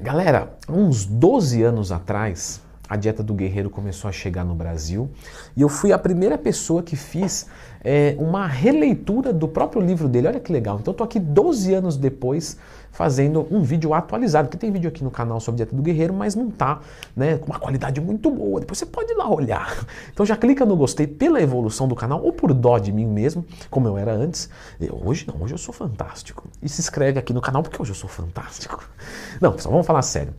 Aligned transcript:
Galera, 0.00 0.58
uns 0.68 1.06
12 1.06 1.62
anos 1.62 1.92
atrás, 1.92 2.60
a 2.88 2.96
dieta 2.96 3.22
do 3.22 3.32
guerreiro 3.34 3.70
começou 3.70 4.08
a 4.08 4.12
chegar 4.12 4.44
no 4.44 4.54
Brasil 4.54 5.10
e 5.56 5.62
eu 5.62 5.68
fui 5.68 5.92
a 5.92 5.98
primeira 5.98 6.36
pessoa 6.36 6.82
que 6.82 6.96
fiz 6.96 7.46
é, 7.84 8.16
uma 8.18 8.46
releitura 8.46 9.32
do 9.32 9.46
próprio 9.46 9.82
livro 9.82 10.08
dele. 10.08 10.28
Olha 10.28 10.40
que 10.40 10.50
legal. 10.50 10.78
Então, 10.80 10.92
estou 10.92 11.04
aqui 11.04 11.20
12 11.20 11.74
anos 11.74 11.96
depois 11.96 12.56
fazendo 12.90 13.46
um 13.50 13.60
vídeo 13.60 13.92
atualizado, 13.92 14.48
que 14.48 14.56
tem 14.56 14.70
vídeo 14.70 14.88
aqui 14.88 15.02
no 15.02 15.10
canal 15.10 15.40
sobre 15.40 15.56
dieta 15.56 15.74
do 15.74 15.82
guerreiro, 15.82 16.14
mas 16.14 16.34
não 16.34 16.48
tá 16.48 16.80
né, 17.14 17.36
com 17.38 17.46
uma 17.46 17.58
qualidade 17.58 18.00
muito 18.00 18.30
boa. 18.30 18.60
Depois 18.60 18.78
você 18.78 18.86
pode 18.86 19.12
ir 19.12 19.16
lá 19.16 19.28
olhar. 19.28 19.84
Então 20.12 20.24
já 20.24 20.36
clica 20.36 20.64
no 20.64 20.76
gostei 20.76 21.08
pela 21.08 21.42
evolução 21.42 21.88
do 21.88 21.96
canal 21.96 22.22
ou 22.22 22.32
por 22.32 22.54
dó 22.54 22.78
de 22.78 22.92
mim 22.92 23.04
mesmo, 23.04 23.44
como 23.68 23.88
eu 23.88 23.98
era 23.98 24.12
antes. 24.12 24.48
Eu, 24.80 25.00
hoje 25.04 25.26
não, 25.26 25.42
hoje 25.42 25.54
eu 25.54 25.58
sou 25.58 25.74
fantástico. 25.74 26.48
E 26.62 26.68
se 26.68 26.80
inscreve 26.80 27.18
aqui 27.18 27.32
no 27.32 27.40
canal 27.40 27.62
porque 27.62 27.80
hoje 27.82 27.90
eu 27.90 27.96
sou 27.96 28.08
fantástico. 28.08 28.88
Não, 29.40 29.52
pessoal, 29.52 29.72
vamos 29.72 29.86
falar 29.86 30.02
sério. 30.02 30.32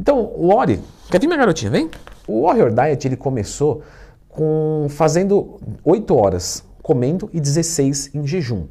Então, 0.00 0.18
o 0.18 0.54
Ori, 0.54 0.80
quer 1.10 1.20
vir 1.20 1.26
minha 1.26 1.38
garotinha, 1.38 1.70
vem? 1.70 1.90
O 2.26 2.42
Warrior 2.42 2.72
Diet 2.72 3.06
ele 3.06 3.16
começou 3.16 3.82
com 4.28 4.86
fazendo 4.88 5.60
8 5.84 6.16
horas 6.16 6.64
comendo 6.82 7.30
e 7.32 7.40
16 7.40 8.14
em 8.14 8.26
jejum. 8.26 8.66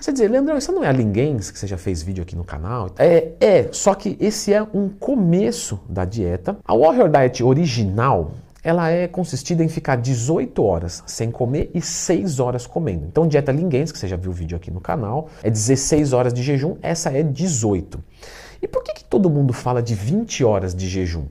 Você 0.00 0.12
dizer, 0.12 0.28
Leandrão, 0.28 0.56
isso 0.56 0.72
não 0.72 0.82
é 0.82 0.88
a 0.88 0.92
Linguens 0.92 1.50
que 1.50 1.58
você 1.58 1.66
já 1.66 1.76
fez 1.76 2.02
vídeo 2.02 2.22
aqui 2.22 2.34
no 2.34 2.42
canal? 2.42 2.90
É, 2.98 3.32
é, 3.38 3.68
só 3.70 3.94
que 3.94 4.16
esse 4.18 4.52
é 4.52 4.62
um 4.62 4.88
começo 4.88 5.78
da 5.86 6.06
dieta. 6.06 6.56
A 6.64 6.74
Warrior 6.74 7.10
Diet 7.10 7.42
original, 7.42 8.32
ela 8.64 8.90
é 8.90 9.06
consistida 9.06 9.62
em 9.62 9.68
ficar 9.68 9.96
18 9.96 10.62
horas 10.62 11.02
sem 11.06 11.30
comer 11.30 11.70
e 11.74 11.82
6 11.82 12.40
horas 12.40 12.66
comendo. 12.66 13.04
Então, 13.06 13.28
dieta 13.28 13.52
Linguens, 13.52 13.92
que 13.92 13.98
você 13.98 14.08
já 14.08 14.16
viu 14.16 14.30
o 14.30 14.34
vídeo 14.34 14.56
aqui 14.56 14.70
no 14.70 14.80
canal, 14.80 15.28
é 15.42 15.50
16 15.50 16.14
horas 16.14 16.32
de 16.32 16.42
jejum, 16.42 16.76
essa 16.80 17.10
é 17.10 17.22
18. 17.22 18.02
E 18.62 18.68
por 18.68 18.82
que, 18.82 18.94
que 18.94 19.04
todo 19.04 19.30
mundo 19.30 19.52
fala 19.52 19.82
de 19.82 19.94
20 19.94 20.44
horas 20.44 20.74
de 20.74 20.88
jejum? 20.88 21.26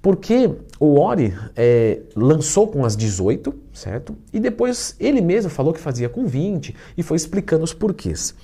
Porque 0.00 0.50
o 0.80 0.98
Ori 0.98 1.32
é, 1.54 2.00
lançou 2.16 2.66
com 2.66 2.84
as 2.84 2.96
18, 2.96 3.54
certo? 3.72 4.16
E 4.32 4.40
depois 4.40 4.96
ele 4.98 5.20
mesmo 5.20 5.48
falou 5.48 5.72
que 5.72 5.78
fazia 5.78 6.08
com 6.08 6.26
20 6.26 6.74
e 6.96 7.02
foi 7.02 7.16
explicando 7.16 7.62
os 7.62 7.72
porquês. 7.72 8.34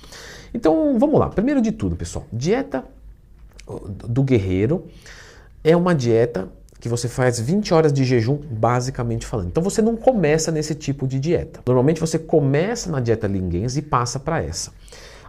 Então 0.53 0.97
vamos 0.97 1.19
lá. 1.19 1.29
Primeiro 1.29 1.61
de 1.61 1.73
tudo, 1.73 1.97
pessoal, 1.97 2.25
dieta 2.31 2.85
do 4.07 4.23
guerreiro 4.23 4.87
é 5.63 5.75
uma 5.75 5.93
dieta 5.93 6.49
que 6.79 6.87
você 6.87 7.09
faz 7.09 7.39
20 7.39 7.73
horas 7.73 7.91
de 7.91 8.05
jejum, 8.05 8.37
basicamente 8.37 9.25
falando. 9.25 9.47
Então 9.47 9.61
você 9.61 9.81
não 9.81 9.97
começa 9.97 10.51
nesse 10.51 10.73
tipo 10.73 11.05
de 11.05 11.19
dieta. 11.19 11.59
Normalmente 11.67 11.99
você 11.99 12.17
começa 12.17 12.89
na 12.89 13.01
dieta 13.01 13.27
linguense 13.27 13.79
e 13.79 13.81
passa 13.81 14.17
para 14.17 14.41
essa. 14.41 14.71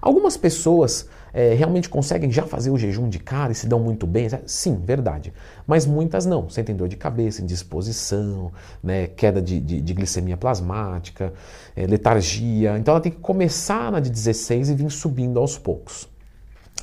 Algumas 0.00 0.36
pessoas 0.36 1.08
é, 1.32 1.54
realmente 1.54 1.88
conseguem 1.88 2.30
já 2.30 2.42
fazer 2.44 2.70
o 2.70 2.78
jejum 2.78 3.08
de 3.08 3.18
cara 3.18 3.52
e 3.52 3.54
se 3.54 3.66
dão 3.66 3.78
muito 3.78 4.06
bem? 4.06 4.28
Sim, 4.46 4.80
verdade. 4.84 5.32
Mas 5.66 5.86
muitas 5.86 6.26
não. 6.26 6.48
Sentem 6.48 6.74
dor 6.74 6.88
de 6.88 6.96
cabeça, 6.96 7.42
indisposição, 7.42 8.52
né, 8.82 9.06
queda 9.08 9.40
de, 9.40 9.60
de, 9.60 9.80
de 9.80 9.94
glicemia 9.94 10.36
plasmática, 10.36 11.32
é, 11.76 11.86
letargia. 11.86 12.78
Então 12.78 12.92
ela 12.92 13.00
tem 13.00 13.12
que 13.12 13.18
começar 13.18 13.92
na 13.92 14.00
de 14.00 14.10
16 14.10 14.70
e 14.70 14.74
vir 14.74 14.90
subindo 14.90 15.38
aos 15.38 15.58
poucos. 15.58 16.08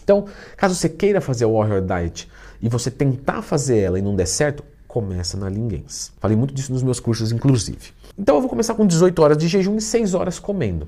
Então, 0.04 0.26
caso 0.56 0.73
você 0.76 0.88
queira 0.88 1.20
fazer 1.20 1.45
o 1.45 1.58
Warrior 1.58 1.82
Diet 1.82 2.30
e 2.62 2.70
você 2.70 2.90
tentar 2.90 3.42
fazer 3.42 3.80
ela 3.80 4.00
e 4.00 4.02
não 4.02 4.16
der 4.16 4.26
certo, 4.26 4.64
começa 4.88 5.38
na 5.38 5.50
Linguens. 5.50 6.14
Falei 6.20 6.38
muito 6.38 6.54
disso 6.54 6.72
nos 6.72 6.82
meus 6.82 7.00
cursos, 7.00 7.32
inclusive. 7.32 7.92
Então 8.18 8.36
eu 8.36 8.42
vou 8.42 8.50
começar 8.50 8.73
com 8.73 8.88
18 8.88 9.22
horas 9.22 9.38
de 9.38 9.48
jejum 9.48 9.76
e 9.76 9.82
6 9.82 10.14
horas 10.14 10.40
comendo. 10.40 10.88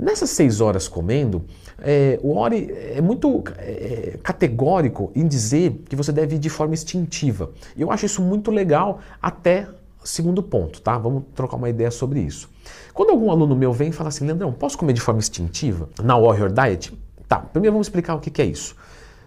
Nessas 0.00 0.30
seis 0.30 0.62
horas 0.62 0.88
comendo, 0.88 1.44
é, 1.78 2.18
o 2.22 2.34
Ori 2.34 2.72
é 2.72 3.02
muito 3.02 3.44
é, 3.58 4.18
categórico 4.22 5.12
em 5.14 5.28
dizer 5.28 5.82
que 5.90 5.94
você 5.94 6.10
deve 6.10 6.36
ir 6.36 6.38
de 6.38 6.48
forma 6.48 6.72
instintiva. 6.72 7.50
Eu 7.76 7.92
acho 7.92 8.06
isso 8.06 8.22
muito 8.22 8.50
legal 8.50 9.00
até 9.20 9.68
segundo 10.02 10.42
ponto, 10.42 10.80
tá? 10.80 10.96
Vamos 10.96 11.24
trocar 11.34 11.58
uma 11.58 11.68
ideia 11.68 11.90
sobre 11.90 12.18
isso. 12.18 12.48
Quando 12.94 13.10
algum 13.10 13.30
aluno 13.30 13.54
meu 13.54 13.74
vem 13.74 13.90
e 13.90 13.92
fala 13.92 14.08
assim, 14.08 14.24
Leandrão, 14.24 14.50
posso 14.54 14.78
comer 14.78 14.94
de 14.94 15.02
forma 15.02 15.18
instintiva 15.18 15.90
na 16.02 16.16
Warrior 16.16 16.50
Diet? 16.50 16.98
Tá, 17.28 17.36
primeiro 17.36 17.74
vamos 17.74 17.88
explicar 17.88 18.14
o 18.14 18.20
que, 18.20 18.30
que 18.30 18.40
é 18.40 18.46
isso. 18.46 18.74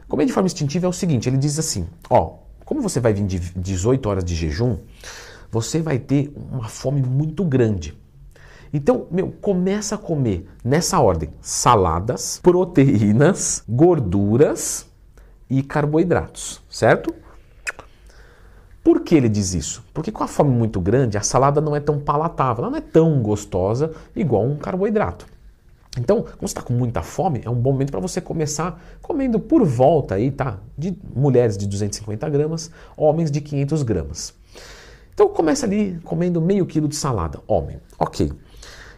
Comer 0.08 0.26
de 0.26 0.34
forma 0.34 0.48
instintiva 0.48 0.88
é 0.88 0.90
o 0.90 0.94
seguinte, 0.94 1.30
ele 1.30 1.38
diz 1.38 1.60
assim, 1.60 1.88
ó, 2.10 2.38
como 2.66 2.82
você 2.82 3.00
vai 3.00 3.14
vir 3.14 3.28
de 3.28 3.38
18 3.38 4.10
horas 4.10 4.24
de 4.24 4.34
jejum, 4.34 4.78
você 5.52 5.84
vai 5.84 6.00
ter 6.00 6.34
uma 6.52 6.68
fome 6.68 7.04
muito 7.04 7.44
grande. 7.44 7.96
Então, 8.74 9.06
meu, 9.12 9.32
começa 9.40 9.96
a 9.96 9.98
comer 10.00 10.50
nessa 10.66 11.00
ordem: 11.00 11.30
saladas, 11.40 12.40
proteínas, 12.42 13.64
gorduras 13.70 14.88
e 15.48 15.62
carboidratos, 15.62 16.60
certo? 16.70 17.14
Por 18.84 19.02
que 19.02 19.16
ele 19.16 19.30
diz 19.30 19.54
isso? 19.54 19.84
Porque 19.94 20.12
com 20.12 20.24
a 20.24 20.28
fome 20.28 20.50
muito 20.50 20.82
grande, 20.82 21.18
a 21.18 21.22
salada 21.22 21.62
não 21.62 21.76
é 21.76 21.80
tão 21.80 22.00
palatável, 22.00 22.64
ela 22.64 22.72
não 22.72 22.78
é 22.78 22.82
tão 22.82 23.22
gostosa 23.22 23.94
igual 24.16 24.44
um 24.44 24.58
carboidrato. 24.58 25.26
Então, 25.98 26.24
quando 26.24 26.40
você 26.40 26.46
está 26.46 26.62
com 26.64 26.74
muita 26.74 27.04
fome, 27.04 27.42
é 27.46 27.50
um 27.50 27.56
bom 27.56 27.72
momento 27.72 27.92
para 27.92 28.00
você 28.00 28.20
começar 28.20 28.84
comendo 29.02 29.40
por 29.40 29.64
volta 29.64 30.16
aí, 30.16 30.32
tá? 30.32 30.58
De 30.76 30.98
mulheres 31.16 31.56
de 31.56 31.68
250 31.68 32.28
gramas, 32.30 32.72
homens 32.98 33.30
de 33.30 33.40
500 33.40 33.84
gramas. 33.84 34.34
Então 35.14 35.30
começa 35.30 35.68
ali 35.68 36.00
comendo 36.04 36.42
meio 36.42 36.66
quilo 36.66 36.88
de 36.88 36.96
salada, 36.96 37.40
homem. 37.48 37.78
Ok. 38.00 38.32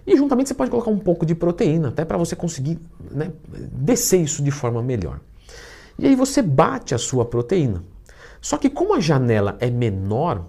E 0.06 0.16
juntamente 0.16 0.50
você 0.50 0.54
pode 0.54 0.70
colocar 0.70 0.92
um 0.92 1.00
pouco 1.00 1.26
de 1.26 1.34
proteína, 1.34 1.90
até 1.90 2.06
para 2.06 2.18
você 2.18 2.36
conseguir 2.36 2.80
né, 3.12 3.32
descer 3.72 4.22
isso 4.22 4.44
de 4.44 4.52
forma 4.52 4.82
melhor. 4.82 5.20
E 5.98 6.06
aí 6.06 6.16
você 6.16 6.42
bate 6.42 6.94
a 6.94 6.98
sua 6.98 7.26
proteína. 7.26 7.84
Só 8.40 8.58
que 8.58 8.70
como 8.70 8.94
a 8.94 9.00
janela 9.00 9.58
é 9.60 9.70
menor, 9.70 10.46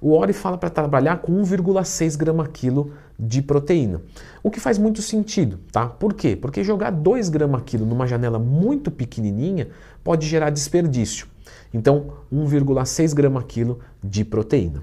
o 0.00 0.12
Ori 0.12 0.32
fala 0.32 0.58
para 0.58 0.68
trabalhar 0.68 1.18
com 1.18 1.32
1,6 1.40 2.16
grama 2.16 2.46
quilo 2.46 2.92
de 3.18 3.40
proteína. 3.40 4.02
O 4.42 4.50
que 4.50 4.60
faz 4.60 4.78
muito 4.78 5.00
sentido, 5.00 5.58
tá? 5.70 5.86
Por 5.86 6.12
quê? 6.14 6.36
Porque 6.36 6.64
jogar 6.64 6.90
2 6.90 7.28
grama 7.28 7.60
quilo 7.60 7.86
numa 7.86 8.06
janela 8.06 8.38
muito 8.38 8.90
pequenininha 8.90 9.68
pode 10.02 10.26
gerar 10.26 10.50
desperdício. 10.50 11.26
Então, 11.72 12.14
1,6 12.32 13.14
grama 13.14 13.42
quilo 13.42 13.78
de 14.02 14.24
proteína. 14.24 14.82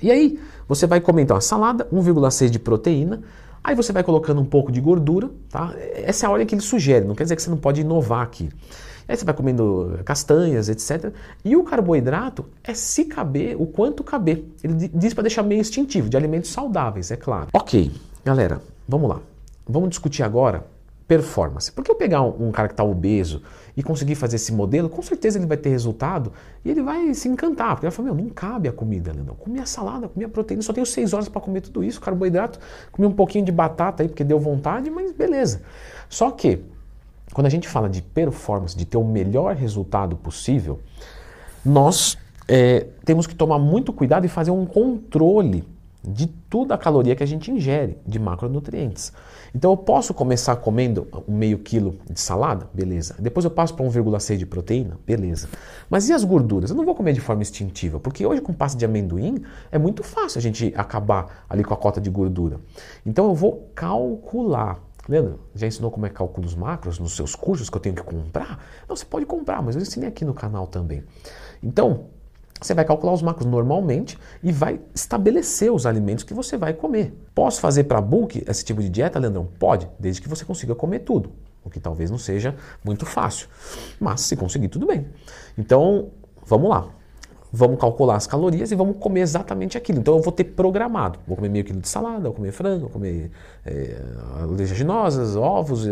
E 0.00 0.10
aí, 0.10 0.38
você 0.68 0.86
vai 0.86 1.00
comer 1.00 1.22
então 1.22 1.36
a 1.36 1.40
salada, 1.40 1.86
1,6 1.92 2.50
de 2.50 2.58
proteína, 2.58 3.22
Aí 3.68 3.74
você 3.74 3.92
vai 3.92 4.02
colocando 4.02 4.40
um 4.40 4.46
pouco 4.46 4.72
de 4.72 4.80
gordura, 4.80 5.28
tá? 5.50 5.74
Essa 5.92 6.24
é 6.24 6.26
a 6.26 6.30
ordem 6.30 6.46
que 6.46 6.54
ele 6.54 6.62
sugere, 6.62 7.04
não 7.04 7.14
quer 7.14 7.24
dizer 7.24 7.36
que 7.36 7.42
você 7.42 7.50
não 7.50 7.58
pode 7.58 7.82
inovar 7.82 8.22
aqui. 8.22 8.48
Aí 9.06 9.14
você 9.14 9.26
vai 9.26 9.34
comendo 9.34 10.00
castanhas, 10.06 10.70
etc. 10.70 11.12
E 11.44 11.54
o 11.54 11.62
carboidrato 11.62 12.46
é 12.64 12.72
se 12.72 13.04
caber, 13.04 13.60
o 13.60 13.66
quanto 13.66 14.02
caber. 14.02 14.42
Ele 14.64 14.88
diz 14.94 15.12
para 15.12 15.20
deixar 15.20 15.42
meio 15.42 15.60
instintivo, 15.60 16.08
de 16.08 16.16
alimentos 16.16 16.50
saudáveis, 16.50 17.10
é 17.10 17.16
claro. 17.16 17.48
Ok, 17.52 17.90
galera, 18.24 18.62
vamos 18.88 19.10
lá. 19.10 19.20
Vamos 19.68 19.90
discutir 19.90 20.22
agora 20.22 20.64
performance. 21.08 21.72
Porque 21.72 21.90
eu 21.90 21.94
pegar 21.94 22.22
um, 22.22 22.48
um 22.48 22.52
cara 22.52 22.68
que 22.68 22.74
está 22.74 22.84
obeso 22.84 23.42
e 23.74 23.82
conseguir 23.82 24.14
fazer 24.14 24.36
esse 24.36 24.52
modelo, 24.52 24.88
com 24.88 25.00
certeza 25.00 25.38
ele 25.38 25.46
vai 25.46 25.56
ter 25.56 25.70
resultado 25.70 26.32
e 26.62 26.70
ele 26.70 26.82
vai 26.82 27.14
se 27.14 27.28
encantar. 27.28 27.70
Porque 27.70 27.86
ele 27.86 27.90
vai 27.90 27.96
falar, 27.96 28.14
meu, 28.14 28.24
não 28.24 28.30
cabe 28.30 28.68
a 28.68 28.72
comida, 28.72 29.10
Leandro. 29.10 29.34
Comi 29.34 29.58
a 29.58 29.66
salada, 29.66 30.08
comi 30.08 30.26
a 30.26 30.28
proteína, 30.28 30.62
só 30.62 30.72
tenho 30.72 30.86
seis 30.86 31.14
horas 31.14 31.28
para 31.28 31.40
comer 31.40 31.62
tudo 31.62 31.82
isso, 31.82 32.00
carboidrato, 32.00 32.60
comi 32.92 33.08
um 33.08 33.12
pouquinho 33.12 33.44
de 33.44 33.50
batata 33.50 34.02
aí 34.02 34.08
porque 34.08 34.22
deu 34.22 34.38
vontade, 34.38 34.90
mas 34.90 35.10
beleza. 35.10 35.62
Só 36.08 36.30
que, 36.30 36.62
quando 37.32 37.46
a 37.46 37.50
gente 37.50 37.66
fala 37.66 37.88
de 37.88 38.02
performance, 38.02 38.76
de 38.76 38.84
ter 38.84 38.98
o 38.98 39.04
melhor 39.04 39.56
resultado 39.56 40.14
possível, 40.14 40.80
nós 41.64 42.18
é, 42.46 42.86
temos 43.04 43.26
que 43.26 43.34
tomar 43.34 43.58
muito 43.58 43.92
cuidado 43.92 44.26
e 44.26 44.28
fazer 44.28 44.50
um 44.50 44.66
controle 44.66 45.64
de 46.12 46.26
toda 46.26 46.74
a 46.74 46.78
caloria 46.78 47.14
que 47.14 47.22
a 47.22 47.26
gente 47.26 47.50
ingere 47.50 47.98
de 48.06 48.18
macronutrientes. 48.18 49.12
Então 49.54 49.70
eu 49.70 49.76
posso 49.76 50.14
começar 50.14 50.56
comendo 50.56 51.06
um 51.26 51.36
meio 51.36 51.58
quilo 51.58 51.98
de 52.10 52.20
salada? 52.20 52.68
Beleza. 52.72 53.14
Depois 53.18 53.44
eu 53.44 53.50
passo 53.50 53.74
para 53.74 53.84
1,6 53.84 54.36
de 54.36 54.46
proteína? 54.46 54.98
Beleza. 55.06 55.48
Mas 55.88 56.08
e 56.08 56.12
as 56.12 56.24
gorduras? 56.24 56.70
Eu 56.70 56.76
não 56.76 56.84
vou 56.84 56.94
comer 56.94 57.12
de 57.12 57.20
forma 57.20 57.42
instintiva, 57.42 58.00
porque 58.00 58.24
hoje 58.24 58.40
com 58.40 58.52
pasta 58.52 58.78
de 58.78 58.84
amendoim 58.84 59.42
é 59.70 59.78
muito 59.78 60.02
fácil 60.02 60.38
a 60.38 60.42
gente 60.42 60.72
acabar 60.76 61.44
ali 61.48 61.62
com 61.62 61.74
a 61.74 61.76
cota 61.76 62.00
de 62.00 62.10
gordura. 62.10 62.58
Então 63.04 63.26
eu 63.26 63.34
vou 63.34 63.70
calcular. 63.74 64.82
Leandro, 65.08 65.40
já 65.54 65.66
ensinou 65.66 65.90
como 65.90 66.04
é 66.04 66.10
que 66.10 66.16
calcula 66.16 66.46
os 66.46 66.54
macros 66.54 66.98
nos 66.98 67.16
seus 67.16 67.34
cursos 67.34 67.70
que 67.70 67.76
eu 67.76 67.80
tenho 67.80 67.94
que 67.94 68.02
comprar? 68.02 68.62
Não, 68.86 68.94
você 68.94 69.06
pode 69.06 69.24
comprar, 69.24 69.62
mas 69.62 69.74
eu 69.74 69.80
ensinei 69.80 70.08
aqui 70.08 70.22
no 70.22 70.34
canal 70.34 70.66
também. 70.66 71.02
Então, 71.62 72.08
você 72.60 72.74
vai 72.74 72.84
calcular 72.84 73.12
os 73.12 73.22
macros 73.22 73.46
normalmente 73.46 74.18
e 74.42 74.52
vai 74.52 74.80
estabelecer 74.94 75.72
os 75.72 75.86
alimentos 75.86 76.24
que 76.24 76.34
você 76.34 76.56
vai 76.56 76.72
comer. 76.72 77.14
Posso 77.34 77.60
fazer 77.60 77.84
para 77.84 78.00
bulk 78.00 78.42
esse 78.46 78.64
tipo 78.64 78.82
de 78.82 78.88
dieta, 78.88 79.18
Leandrão? 79.18 79.48
Pode, 79.58 79.88
desde 79.98 80.20
que 80.20 80.28
você 80.28 80.44
consiga 80.44 80.74
comer 80.74 81.00
tudo, 81.00 81.30
o 81.64 81.70
que 81.70 81.80
talvez 81.80 82.10
não 82.10 82.18
seja 82.18 82.54
muito 82.84 83.06
fácil. 83.06 83.48
Mas 84.00 84.22
se 84.22 84.36
conseguir, 84.36 84.68
tudo 84.68 84.86
bem. 84.86 85.06
Então, 85.56 86.08
vamos 86.46 86.68
lá. 86.70 86.88
Vamos 87.50 87.80
calcular 87.80 88.16
as 88.16 88.26
calorias 88.26 88.70
e 88.70 88.74
vamos 88.74 88.96
comer 88.98 89.20
exatamente 89.20 89.78
aquilo. 89.78 90.00
Então 90.00 90.16
eu 90.16 90.22
vou 90.22 90.32
ter 90.32 90.44
programado. 90.44 91.18
Vou 91.26 91.34
comer 91.34 91.48
meio 91.48 91.64
quilo 91.64 91.80
de 91.80 91.88
salada, 91.88 92.24
vou 92.24 92.34
comer 92.34 92.52
frango, 92.52 92.80
vou 92.80 92.90
comer 92.90 93.30
é, 93.64 93.96
oleaginosas, 94.46 95.34
ovos 95.34 95.86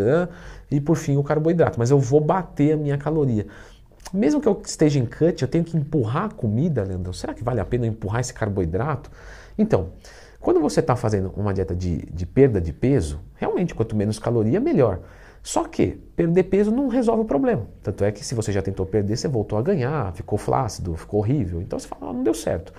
e 0.70 0.80
por 0.80 0.96
fim 0.96 1.16
o 1.16 1.22
carboidrato. 1.22 1.78
Mas 1.78 1.90
eu 1.90 1.98
vou 1.98 2.20
bater 2.20 2.72
a 2.72 2.76
minha 2.76 2.98
caloria. 2.98 3.46
Mesmo 4.12 4.40
que 4.40 4.48
eu 4.48 4.60
esteja 4.64 4.98
em 4.98 5.06
cut, 5.06 5.42
eu 5.42 5.48
tenho 5.48 5.64
que 5.64 5.76
empurrar 5.76 6.24
a 6.24 6.28
comida, 6.28 6.82
Leandro. 6.82 7.12
Será 7.12 7.34
que 7.34 7.42
vale 7.42 7.60
a 7.60 7.64
pena 7.64 7.86
empurrar 7.86 8.20
esse 8.20 8.32
carboidrato? 8.32 9.10
Então, 9.58 9.90
quando 10.40 10.60
você 10.60 10.80
está 10.80 10.94
fazendo 10.94 11.32
uma 11.36 11.52
dieta 11.52 11.74
de, 11.74 12.06
de 12.06 12.26
perda 12.26 12.60
de 12.60 12.72
peso, 12.72 13.20
realmente 13.34 13.74
quanto 13.74 13.96
menos 13.96 14.18
caloria, 14.18 14.60
melhor. 14.60 15.00
Só 15.42 15.64
que 15.64 15.98
perder 16.14 16.44
peso 16.44 16.70
não 16.70 16.88
resolve 16.88 17.22
o 17.22 17.24
problema. 17.24 17.66
Tanto 17.82 18.04
é 18.04 18.12
que 18.12 18.24
se 18.24 18.34
você 18.34 18.52
já 18.52 18.62
tentou 18.62 18.84
perder, 18.84 19.16
você 19.16 19.28
voltou 19.28 19.58
a 19.58 19.62
ganhar, 19.62 20.12
ficou 20.12 20.38
flácido, 20.38 20.96
ficou 20.96 21.20
horrível. 21.20 21.60
Então 21.60 21.78
você 21.78 21.86
fala, 21.86 22.10
ah, 22.10 22.12
não 22.12 22.22
deu 22.22 22.34
certo. 22.34 22.72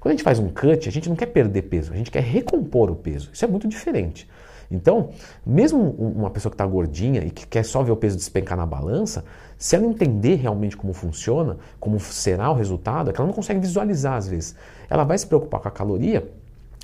Quando 0.00 0.12
a 0.12 0.14
gente 0.14 0.24
faz 0.24 0.38
um 0.38 0.48
cut, 0.48 0.88
a 0.88 0.92
gente 0.92 1.08
não 1.08 1.16
quer 1.16 1.26
perder 1.26 1.62
peso, 1.62 1.92
a 1.92 1.96
gente 1.96 2.10
quer 2.10 2.22
recompor 2.22 2.90
o 2.90 2.96
peso. 2.96 3.30
Isso 3.32 3.44
é 3.44 3.48
muito 3.48 3.66
diferente. 3.66 4.28
Então, 4.70 5.10
mesmo 5.46 5.90
uma 5.98 6.30
pessoa 6.30 6.50
que 6.50 6.54
está 6.54 6.66
gordinha 6.66 7.22
e 7.24 7.30
que 7.30 7.46
quer 7.46 7.64
só 7.64 7.82
ver 7.82 7.90
o 7.90 7.96
peso 7.96 8.16
despencar 8.16 8.56
na 8.56 8.66
balança, 8.66 9.24
se 9.56 9.74
ela 9.74 9.86
entender 9.86 10.36
realmente 10.36 10.76
como 10.76 10.92
funciona, 10.92 11.56
como 11.80 11.98
será 11.98 12.50
o 12.50 12.54
resultado, 12.54 13.10
é 13.10 13.12
que 13.12 13.20
ela 13.20 13.26
não 13.26 13.34
consegue 13.34 13.60
visualizar 13.60 14.14
às 14.14 14.28
vezes. 14.28 14.54
Ela 14.90 15.04
vai 15.04 15.16
se 15.16 15.26
preocupar 15.26 15.60
com 15.60 15.68
a 15.68 15.70
caloria 15.70 16.30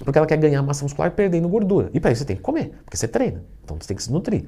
porque 0.02 0.18
ela 0.18 0.26
quer 0.26 0.38
ganhar 0.38 0.62
massa 0.62 0.84
muscular 0.84 1.10
perdendo 1.12 1.48
gordura. 1.48 1.90
E 1.92 2.00
para 2.00 2.10
isso 2.10 2.20
você 2.20 2.24
tem 2.26 2.36
que 2.36 2.42
comer, 2.42 2.72
porque 2.84 2.96
você 2.96 3.06
treina. 3.06 3.42
Então 3.62 3.76
você 3.78 3.86
tem 3.86 3.96
que 3.96 4.02
se 4.02 4.10
nutrir. 4.10 4.46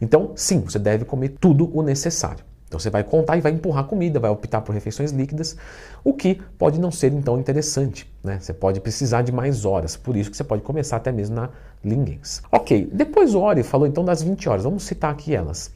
Então, 0.00 0.32
sim, 0.36 0.60
você 0.60 0.78
deve 0.78 1.04
comer 1.04 1.30
tudo 1.40 1.70
o 1.76 1.82
necessário. 1.82 2.44
Então 2.76 2.80
você 2.82 2.90
vai 2.90 3.02
contar 3.02 3.38
e 3.38 3.40
vai 3.40 3.52
empurrar 3.52 3.84
comida, 3.84 4.20
vai 4.20 4.30
optar 4.30 4.60
por 4.60 4.74
refeições 4.74 5.10
líquidas, 5.10 5.56
o 6.04 6.12
que 6.12 6.34
pode 6.58 6.78
não 6.78 6.90
ser 6.90 7.10
então 7.10 7.40
interessante. 7.40 8.06
Né? 8.22 8.38
Você 8.38 8.52
pode 8.52 8.80
precisar 8.80 9.22
de 9.22 9.32
mais 9.32 9.64
horas, 9.64 9.96
por 9.96 10.14
isso 10.14 10.30
que 10.30 10.36
você 10.36 10.44
pode 10.44 10.62
começar 10.62 10.96
até 10.96 11.10
mesmo 11.10 11.36
na 11.36 11.48
Lingens. 11.82 12.42
Ok, 12.52 12.90
depois 12.92 13.34
o 13.34 13.40
Ori 13.40 13.62
falou 13.62 13.86
então 13.86 14.04
das 14.04 14.22
20 14.22 14.48
horas, 14.48 14.64
vamos 14.64 14.82
citar 14.82 15.10
aqui 15.10 15.34
elas. 15.34 15.72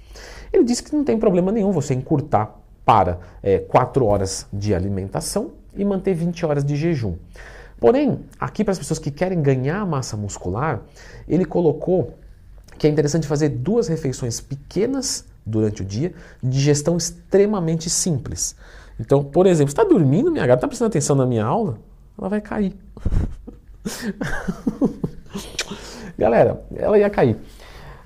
Ele 0.53 0.63
disse 0.63 0.83
que 0.83 0.95
não 0.95 1.03
tem 1.03 1.19
problema 1.19 1.51
nenhum 1.51 1.73
você 1.73 1.95
encurtar 1.95 2.55
para 2.85 3.19
é, 3.43 3.59
4 3.61 4.05
horas 4.05 4.47
de 4.53 4.75
alimentação 4.75 5.53
e 5.75 5.85
manter 5.85 6.13
20 6.13 6.45
horas 6.45 6.65
de 6.65 6.77
jejum. 6.77 7.15
Porém, 7.79 8.21
aqui 8.39 8.63
para 8.63 8.73
as 8.73 8.79
pessoas 8.79 8.99
que 8.99 9.11
querem 9.11 9.41
ganhar 9.41 9.87
massa 9.87 10.19
muscular, 10.19 10.83
ele 11.27 11.47
colocou 11.47 12.15
que 12.77 12.87
é 12.87 12.91
interessante 12.91 13.27
fazer 13.27 13.49
duas 13.49 13.89
refeições 13.89 14.41
pequenas 14.41 15.30
durante 15.45 15.83
o 15.83 15.85
dia, 15.85 16.13
digestão 16.43 16.97
extremamente 16.97 17.91
simples. 17.91 18.57
Então, 18.99 19.25
por 19.25 19.47
exemplo, 19.47 19.71
está 19.71 19.85
dormindo, 19.85 20.31
minha 20.31 20.47
gata, 20.47 20.59
está 20.59 20.69
prestando 20.69 20.89
atenção 20.89 21.17
na 21.17 21.27
minha 21.27 21.45
aula, 21.45 21.79
ela 22.19 22.29
vai 22.29 22.41
cair. 22.41 22.77
Galera, 26.19 26.63
ela 26.77 26.99
ia 26.99 27.09
cair. 27.09 27.39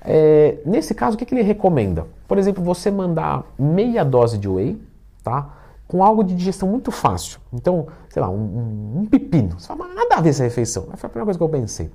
É, 0.01 0.59
nesse 0.65 0.93
caso, 0.93 1.15
o 1.15 1.17
que, 1.17 1.25
que 1.25 1.33
ele 1.33 1.41
recomenda? 1.41 2.07
Por 2.27 2.37
exemplo, 2.37 2.63
você 2.63 2.89
mandar 2.89 3.43
meia 3.57 4.05
dose 4.05 4.37
de 4.37 4.47
whey, 4.47 4.81
tá? 5.23 5.53
Com 5.87 6.03
algo 6.03 6.23
de 6.23 6.33
digestão 6.33 6.69
muito 6.69 6.91
fácil. 6.91 7.39
Então, 7.51 7.87
sei 8.09 8.21
lá, 8.21 8.29
um, 8.29 8.35
um, 8.35 8.99
um 9.01 9.05
pepino. 9.05 9.59
Você 9.59 9.67
fala, 9.67 9.87
nada 9.93 10.15
a 10.15 10.21
ver 10.21 10.29
essa 10.29 10.43
refeição. 10.43 10.83
Foi 10.95 11.07
a 11.07 11.09
primeira 11.09 11.25
coisa 11.25 11.37
que 11.37 11.43
eu 11.43 11.49
pensei. 11.49 11.91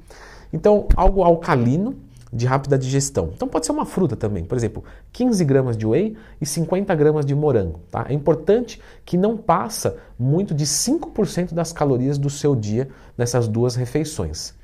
Então, 0.53 0.87
algo 0.97 1.23
alcalino, 1.23 1.97
de 2.33 2.47
rápida 2.47 2.79
digestão. 2.79 3.31
Então 3.35 3.49
pode 3.49 3.67
ser 3.67 3.73
uma 3.73 3.85
fruta 3.85 4.17
também, 4.17 4.45
por 4.45 4.57
exemplo, 4.57 4.85
15 5.13 5.45
gramas 5.45 5.77
de 5.77 5.87
whey 5.87 6.17
e 6.41 6.47
50 6.47 6.95
gramas 6.95 7.27
de 7.27 7.35
morango. 7.35 7.81
Tá? 7.91 8.07
É 8.09 8.13
importante 8.13 8.81
que 9.05 9.17
não 9.17 9.37
passa 9.37 9.97
muito 10.19 10.55
de 10.55 10.65
5% 10.65 11.53
das 11.53 11.73
calorias 11.73 12.19
do 12.19 12.31
seu 12.31 12.55
dia 12.55 12.89
nessas 13.19 13.49
duas 13.49 13.75
refeições. 13.75 14.55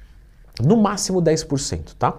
No 0.62 0.76
máximo 0.76 1.20
10%, 1.20 1.94
tá? 1.98 2.18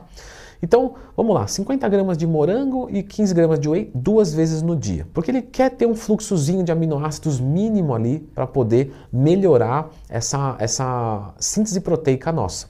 Então, 0.61 0.95
vamos 1.15 1.35
lá, 1.35 1.45
50 1.45 1.87
gramas 1.87 2.17
de 2.17 2.25
morango 2.25 2.89
e 2.89 3.03
15 3.03 3.33
gramas 3.33 3.59
de 3.59 3.69
whey 3.69 3.91
duas 3.93 4.33
vezes 4.33 4.61
no 4.61 4.75
dia. 4.75 5.07
Porque 5.13 5.29
ele 5.29 5.41
quer 5.41 5.69
ter 5.71 5.85
um 5.85 5.95
fluxozinho 5.95 6.63
de 6.63 6.71
aminoácidos 6.71 7.39
mínimo 7.39 7.93
ali 7.93 8.19
para 8.19 8.47
poder 8.47 8.91
melhorar 9.11 9.89
essa, 10.09 10.55
essa 10.59 11.33
síntese 11.39 11.79
proteica 11.79 12.31
nossa. 12.31 12.67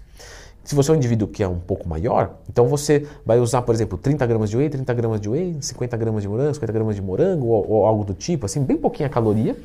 Se 0.68 0.76
você 0.76 0.92
é 0.92 0.94
um 0.94 0.98
indivíduo 0.98 1.30
que 1.30 1.42
é 1.42 1.48
um 1.48 1.60
pouco 1.60 1.88
maior, 1.88 2.40
então 2.50 2.68
você 2.68 3.08
vai 3.26 3.40
usar, 3.40 3.62
por 3.62 3.74
exemplo, 3.74 3.98
30 3.98 4.26
gramas 4.26 4.50
de 4.50 4.58
whey, 4.58 4.70
30 4.70 4.94
gramas 4.94 5.22
de 5.22 5.30
whey, 5.30 5.56
50 5.62 5.96
gramas 5.96 6.24
de 6.24 6.28
morango, 6.28 6.54
50 6.56 6.74
gramas 6.74 6.96
de 6.98 7.02
morango 7.02 7.48
ou, 7.48 7.72
ou 7.72 7.86
algo 7.86 8.04
do 8.04 8.14
tipo, 8.14 8.46
assim, 8.46 8.62
bem 8.62 8.76
pouquinha 8.76 9.08
caloria. 9.08 9.56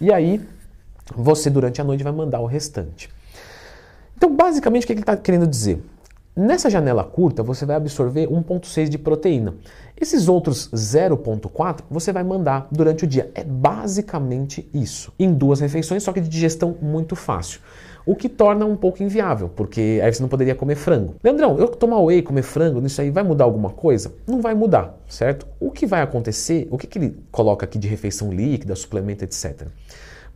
E 0.00 0.10
aí 0.10 0.40
você 1.14 1.50
durante 1.50 1.78
a 1.82 1.84
noite 1.84 2.02
vai 2.02 2.10
mandar 2.10 2.40
o 2.40 2.46
restante. 2.46 3.10
Então, 4.16 4.34
basicamente, 4.34 4.84
o 4.84 4.86
que 4.86 4.94
ele 4.94 5.00
está 5.00 5.14
querendo 5.14 5.46
dizer? 5.46 5.84
Nessa 6.34 6.70
janela 6.70 7.04
curta, 7.04 7.42
você 7.42 7.66
vai 7.66 7.76
absorver 7.76 8.26
1,6 8.26 8.88
de 8.88 8.96
proteína. 8.96 9.56
Esses 9.94 10.26
outros 10.26 10.70
0,4 10.72 11.80
você 11.90 12.14
vai 12.14 12.24
mandar 12.24 12.66
durante 12.72 13.04
o 13.04 13.06
dia. 13.06 13.30
É 13.34 13.44
basicamente 13.44 14.66
isso. 14.72 15.12
Em 15.18 15.34
duas 15.34 15.60
refeições, 15.60 16.02
só 16.02 16.14
que 16.14 16.20
de 16.22 16.30
digestão 16.30 16.74
muito 16.80 17.14
fácil 17.14 17.60
o 18.06 18.14
que 18.14 18.28
torna 18.28 18.64
um 18.64 18.76
pouco 18.76 19.02
inviável, 19.02 19.48
porque 19.48 20.00
aí 20.00 20.12
você 20.12 20.22
não 20.22 20.28
poderia 20.28 20.54
comer 20.54 20.76
frango. 20.76 21.16
Leandrão, 21.24 21.58
eu 21.58 21.66
tomar 21.66 22.00
whey, 22.00 22.22
comer 22.22 22.42
frango, 22.42 22.80
nisso 22.80 23.00
aí 23.00 23.10
vai 23.10 23.24
mudar 23.24 23.44
alguma 23.44 23.70
coisa? 23.70 24.14
Não 24.24 24.40
vai 24.40 24.54
mudar, 24.54 24.96
certo? 25.08 25.44
O 25.58 25.72
que 25.72 25.84
vai 25.84 26.00
acontecer, 26.02 26.68
o 26.70 26.78
que, 26.78 26.86
que 26.86 26.98
ele 27.00 27.18
coloca 27.32 27.66
aqui 27.66 27.78
de 27.78 27.88
refeição 27.88 28.32
líquida, 28.32 28.76
suplemento, 28.76 29.24
etc. 29.24 29.66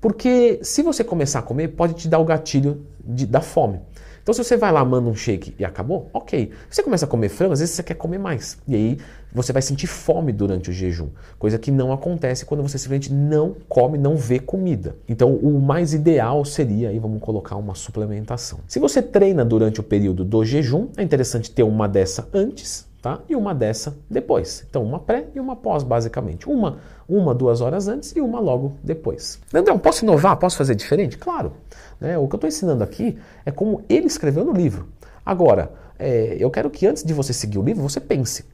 Porque 0.01 0.59
se 0.63 0.83
você 0.83 1.05
começar 1.05 1.39
a 1.39 1.43
comer, 1.43 1.69
pode 1.69 1.95
te 1.95 2.09
dar 2.09 2.19
o 2.19 2.25
gatilho 2.25 2.85
de, 3.05 3.25
da 3.25 3.41
fome. 3.41 3.79
Então, 4.23 4.35
se 4.35 4.43
você 4.43 4.57
vai 4.57 4.71
lá, 4.71 4.85
manda 4.85 5.09
um 5.09 5.15
shake 5.15 5.55
e 5.59 5.65
acabou, 5.65 6.11
ok. 6.13 6.51
Você 6.69 6.83
começa 6.83 7.05
a 7.05 7.09
comer 7.09 7.29
frango, 7.29 7.53
às 7.53 7.61
vezes 7.61 7.75
você 7.75 7.83
quer 7.83 7.95
comer 7.95 8.19
mais. 8.19 8.59
E 8.67 8.75
aí 8.75 8.99
você 9.33 9.53
vai 9.53 9.63
sentir 9.63 9.87
fome 9.87 10.33
durante 10.33 10.71
o 10.71 10.73
jejum, 10.73 11.09
coisa 11.39 11.59
que 11.59 11.71
não 11.71 11.93
acontece 11.93 12.45
quando 12.45 12.63
você 12.63 12.79
simplesmente 12.79 13.13
não 13.13 13.55
come, 13.69 13.97
não 13.97 14.17
vê 14.17 14.41
comida. 14.41 14.97
Então, 15.09 15.35
o 15.35 15.61
mais 15.61 15.95
ideal 15.95 16.45
seria, 16.45 16.89
aí 16.89 16.99
vamos 16.99 17.21
colocar 17.21 17.57
uma 17.57 17.75
suplementação. 17.75 18.61
Se 18.67 18.79
você 18.79 19.01
treina 19.01 19.45
durante 19.45 19.79
o 19.81 19.83
período 19.83 20.25
do 20.25 20.45
jejum, 20.45 20.89
é 20.97 21.03
interessante 21.03 21.51
ter 21.51 21.63
uma 21.63 21.89
dessa 21.89 22.29
antes, 22.35 22.90
tá? 23.01 23.21
E 23.29 23.35
uma 23.35 23.55
dessa 23.55 23.97
depois. 24.09 24.65
Então, 24.69 24.83
uma 24.83 24.99
pré 24.99 25.27
e 25.35 25.41
uma 25.41 25.57
pós, 25.57 25.83
basicamente. 25.83 26.49
Uma, 26.49 26.79
uma, 27.09 27.35
duas 27.35 27.61
horas 27.61 27.89
antes 27.89 28.15
e 28.15 28.21
uma 28.21 28.41
logo 28.41 28.73
depois. 28.83 29.39
Leandrão, 29.53 29.79
posso 29.79 30.05
inovar? 30.05 30.37
Posso 30.37 30.57
fazer 30.57 30.75
diferente? 30.75 31.17
Claro. 31.19 31.53
Né? 32.01 32.19
O 32.19 32.29
que 32.29 32.35
eu 32.35 32.39
estou 32.39 32.49
ensinando 32.49 32.85
aqui 32.85 33.19
é 33.45 33.51
como 33.51 33.83
ele 33.89 34.07
escreveu 34.07 34.45
no 34.45 34.53
livro. 34.53 34.89
Agora, 35.25 35.71
é, 35.99 36.37
eu 36.39 36.51
quero 36.51 36.71
que 36.71 36.87
antes 36.87 37.05
de 37.05 37.13
você 37.13 37.33
seguir 37.33 37.59
o 37.59 37.63
livro, 37.63 37.83
você 37.83 38.01
pense. 38.01 38.45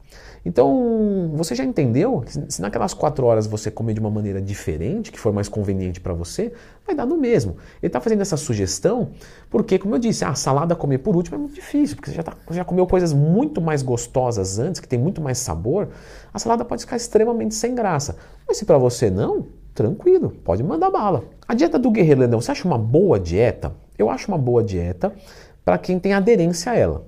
Então, 0.46 1.32
você 1.34 1.56
já 1.56 1.64
entendeu 1.64 2.22
se 2.48 2.62
naquelas 2.62 2.94
quatro 2.94 3.26
horas 3.26 3.48
você 3.48 3.68
comer 3.68 3.94
de 3.94 3.98
uma 3.98 4.08
maneira 4.08 4.40
diferente, 4.40 5.10
que 5.10 5.18
for 5.18 5.32
mais 5.32 5.48
conveniente 5.48 6.00
para 6.00 6.14
você, 6.14 6.52
vai 6.86 6.94
dar 6.94 7.04
no 7.04 7.16
mesmo. 7.16 7.56
Ele 7.82 7.88
está 7.88 8.00
fazendo 8.00 8.20
essa 8.20 8.36
sugestão 8.36 9.10
porque, 9.50 9.76
como 9.76 9.96
eu 9.96 9.98
disse, 9.98 10.24
a 10.24 10.36
salada 10.36 10.76
comer 10.76 10.98
por 10.98 11.16
último 11.16 11.34
é 11.34 11.38
muito 11.40 11.54
difícil, 11.56 11.96
porque 11.96 12.10
você 12.10 12.16
já, 12.16 12.22
tá, 12.22 12.36
já 12.52 12.64
comeu 12.64 12.86
coisas 12.86 13.12
muito 13.12 13.60
mais 13.60 13.82
gostosas 13.82 14.60
antes, 14.60 14.80
que 14.80 14.86
tem 14.86 15.00
muito 15.00 15.20
mais 15.20 15.38
sabor, 15.38 15.88
a 16.32 16.38
salada 16.38 16.64
pode 16.64 16.82
ficar 16.82 16.94
extremamente 16.94 17.56
sem 17.56 17.74
graça. 17.74 18.16
Mas 18.46 18.56
se 18.56 18.64
para 18.64 18.78
você 18.78 19.10
não, 19.10 19.48
tranquilo, 19.74 20.30
pode 20.44 20.62
mandar 20.62 20.90
bala. 20.90 21.24
A 21.48 21.54
dieta 21.54 21.76
do 21.76 21.90
guerreiro 21.90 22.20
Leandrão, 22.20 22.40
você 22.40 22.52
acha 22.52 22.68
uma 22.68 22.78
boa 22.78 23.18
dieta? 23.18 23.74
Eu 23.98 24.08
acho 24.08 24.28
uma 24.28 24.38
boa 24.38 24.62
dieta 24.62 25.12
para 25.64 25.76
quem 25.76 25.98
tem 25.98 26.12
aderência 26.12 26.70
a 26.70 26.76
ela. 26.76 27.05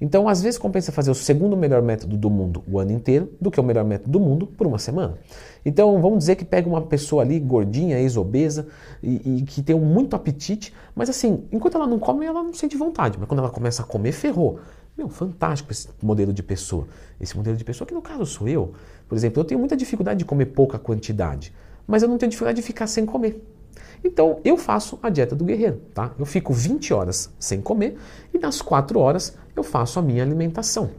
Então, 0.00 0.28
às 0.28 0.42
vezes, 0.42 0.58
compensa 0.58 0.92
fazer 0.92 1.10
o 1.10 1.14
segundo 1.14 1.56
melhor 1.56 1.82
método 1.82 2.16
do 2.16 2.28
mundo 2.28 2.62
o 2.70 2.78
ano 2.78 2.92
inteiro 2.92 3.32
do 3.40 3.50
que 3.50 3.60
o 3.60 3.62
melhor 3.62 3.84
método 3.84 4.10
do 4.10 4.20
mundo 4.20 4.46
por 4.46 4.66
uma 4.66 4.78
semana. 4.78 5.16
Então, 5.64 6.00
vamos 6.00 6.18
dizer 6.18 6.36
que 6.36 6.44
pega 6.44 6.68
uma 6.68 6.82
pessoa 6.82 7.22
ali 7.22 7.38
gordinha, 7.38 7.98
ex-obesa 7.98 8.66
e, 9.02 9.38
e, 9.38 9.42
que 9.42 9.62
tem 9.62 9.78
muito 9.78 10.14
apetite, 10.14 10.74
mas 10.94 11.08
assim, 11.08 11.44
enquanto 11.50 11.76
ela 11.76 11.86
não 11.86 11.98
come, 11.98 12.26
ela 12.26 12.42
não 12.42 12.52
sente 12.52 12.76
vontade. 12.76 13.18
Mas 13.18 13.28
quando 13.28 13.40
ela 13.40 13.50
começa 13.50 13.82
a 13.82 13.84
comer, 13.84 14.12
ferrou. 14.12 14.58
Meu, 14.96 15.08
fantástico 15.08 15.72
esse 15.72 15.88
modelo 16.02 16.32
de 16.32 16.42
pessoa. 16.42 16.86
Esse 17.20 17.36
modelo 17.36 17.56
de 17.56 17.64
pessoa 17.64 17.86
que 17.86 17.94
no 17.94 18.02
caso 18.02 18.26
sou 18.26 18.48
eu. 18.48 18.72
Por 19.08 19.16
exemplo, 19.16 19.40
eu 19.40 19.44
tenho 19.44 19.58
muita 19.58 19.76
dificuldade 19.76 20.18
de 20.18 20.24
comer 20.24 20.46
pouca 20.46 20.78
quantidade, 20.78 21.52
mas 21.86 22.02
eu 22.02 22.08
não 22.08 22.16
tenho 22.16 22.30
dificuldade 22.30 22.56
de 22.56 22.62
ficar 22.62 22.86
sem 22.86 23.04
comer. 23.04 23.42
Então 24.02 24.40
eu 24.44 24.56
faço 24.56 24.98
a 25.02 25.08
dieta 25.08 25.34
do 25.34 25.44
guerreiro, 25.44 25.80
tá? 25.94 26.12
Eu 26.18 26.26
fico 26.26 26.52
20 26.52 26.92
horas 26.92 27.30
sem 27.38 27.60
comer 27.60 27.96
e 28.32 28.38
nas 28.38 28.60
4 28.60 28.98
horas 28.98 29.36
eu 29.56 29.62
faço 29.62 29.98
a 29.98 30.02
minha 30.02 30.22
alimentação. 30.22 30.90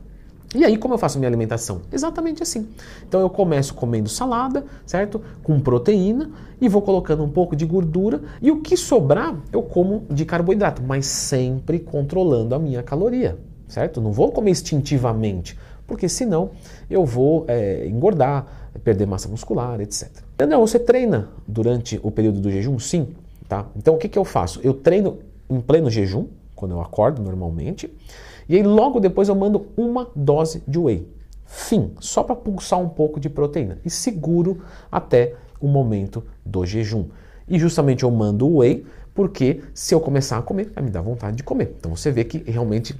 E 0.55 0.63
aí, 0.63 0.77
como 0.77 0.93
eu 0.93 0.97
faço 0.97 1.19
minha 1.19 1.27
alimentação? 1.27 1.81
Exatamente 1.91 2.41
assim. 2.41 2.69
Então 3.05 3.19
eu 3.19 3.29
começo 3.29 3.73
comendo 3.73 4.07
salada, 4.07 4.65
certo? 4.85 5.21
Com 5.43 5.59
proteína 5.59 6.31
e 6.61 6.69
vou 6.69 6.81
colocando 6.81 7.23
um 7.23 7.29
pouco 7.29 7.57
de 7.57 7.65
gordura 7.65 8.21
e 8.41 8.51
o 8.51 8.61
que 8.61 8.77
sobrar 8.77 9.35
eu 9.51 9.61
como 9.61 10.05
de 10.09 10.23
carboidrato, 10.23 10.81
mas 10.81 11.07
sempre 11.07 11.77
controlando 11.77 12.55
a 12.55 12.59
minha 12.59 12.81
caloria, 12.81 13.37
certo? 13.67 13.99
Não 13.99 14.13
vou 14.13 14.31
comer 14.31 14.51
instintivamente, 14.51 15.59
porque 15.85 16.07
senão 16.07 16.51
eu 16.89 17.05
vou 17.05 17.43
é, 17.49 17.85
engordar, 17.85 18.71
perder 18.81 19.05
massa 19.05 19.27
muscular, 19.27 19.81
etc. 19.81 20.24
Não, 20.37 20.67
você 20.67 20.77
treina 20.77 21.29
durante 21.47 21.99
o 22.03 22.11
período 22.11 22.41
do 22.41 22.51
jejum? 22.51 22.77
Sim. 22.77 23.07
Tá? 23.47 23.67
Então 23.75 23.95
o 23.95 23.97
que, 23.97 24.09
que 24.09 24.17
eu 24.17 24.25
faço? 24.25 24.59
Eu 24.63 24.73
treino 24.73 25.19
em 25.49 25.61
pleno 25.61 25.89
jejum, 25.89 26.27
quando 26.55 26.71
eu 26.71 26.81
acordo 26.81 27.21
normalmente, 27.21 27.91
e 28.49 28.55
aí 28.55 28.63
logo 28.63 28.99
depois 28.99 29.29
eu 29.29 29.35
mando 29.35 29.67
uma 29.77 30.09
dose 30.15 30.63
de 30.67 30.77
whey. 30.77 31.07
Fim, 31.45 31.91
só 31.99 32.23
para 32.23 32.35
pulsar 32.35 32.79
um 32.79 32.89
pouco 32.89 33.19
de 33.19 33.29
proteína. 33.29 33.77
E 33.85 33.89
seguro 33.89 34.61
até 34.91 35.35
o 35.61 35.67
momento 35.67 36.23
do 36.45 36.65
jejum. 36.65 37.05
E 37.47 37.59
justamente 37.59 38.03
eu 38.03 38.11
mando 38.11 38.47
o 38.47 38.57
whey 38.57 38.85
porque 39.13 39.61
se 39.73 39.93
eu 39.95 39.99
começar 39.99 40.37
a 40.37 40.41
comer, 40.41 40.71
vai 40.73 40.83
me 40.83 40.89
dar 40.89 41.01
vontade 41.01 41.37
de 41.37 41.43
comer. 41.43 41.75
Então 41.79 41.95
você 41.95 42.11
vê 42.11 42.23
que 42.23 42.39
realmente 42.49 42.95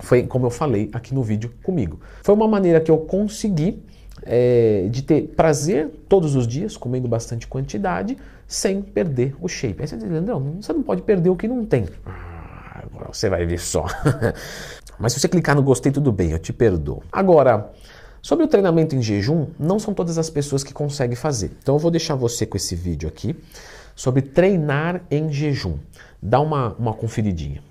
foi 0.00 0.22
como 0.22 0.46
eu 0.46 0.50
falei 0.50 0.88
aqui 0.92 1.14
no 1.14 1.22
vídeo 1.22 1.50
comigo. 1.62 1.98
Foi 2.22 2.34
uma 2.34 2.46
maneira 2.46 2.80
que 2.80 2.90
eu 2.90 2.98
consegui 2.98 3.82
é, 4.22 4.88
de 4.90 5.02
ter 5.02 5.28
prazer 5.36 5.88
todos 6.08 6.34
os 6.34 6.46
dias, 6.46 6.76
comendo 6.76 7.08
bastante 7.08 7.46
quantidade, 7.46 8.16
sem 8.46 8.80
perder 8.80 9.34
o 9.40 9.48
shape. 9.48 9.82
Aí 9.82 9.88
você 9.88 9.96
diz, 9.96 10.22
não, 10.22 10.40
você 10.60 10.72
não 10.72 10.82
pode 10.82 11.02
perder 11.02 11.30
o 11.30 11.36
que 11.36 11.46
não 11.46 11.64
tem. 11.64 11.86
Ah, 12.06 12.82
agora 12.84 13.08
você 13.12 13.28
vai 13.28 13.44
ver 13.44 13.58
só. 13.58 13.86
Mas 14.98 15.12
se 15.12 15.20
você 15.20 15.28
clicar 15.28 15.54
no 15.54 15.62
gostei, 15.62 15.92
tudo 15.92 16.10
bem, 16.10 16.30
eu 16.32 16.38
te 16.38 16.52
perdoo. 16.52 17.02
Agora, 17.12 17.70
sobre 18.20 18.44
o 18.44 18.48
treinamento 18.48 18.96
em 18.96 19.02
jejum, 19.02 19.46
não 19.58 19.78
são 19.78 19.94
todas 19.94 20.18
as 20.18 20.28
pessoas 20.28 20.64
que 20.64 20.72
conseguem 20.72 21.16
fazer. 21.16 21.52
Então 21.62 21.76
eu 21.76 21.78
vou 21.78 21.90
deixar 21.90 22.14
você 22.14 22.44
com 22.44 22.56
esse 22.56 22.74
vídeo 22.74 23.08
aqui 23.08 23.36
sobre 23.94 24.22
treinar 24.22 25.02
em 25.10 25.30
jejum. 25.32 25.76
Dá 26.20 26.40
uma, 26.40 26.74
uma 26.74 26.92
conferidinha. 26.92 27.62